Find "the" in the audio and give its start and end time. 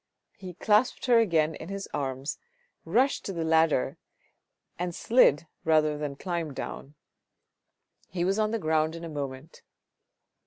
3.39-3.47, 8.49-8.57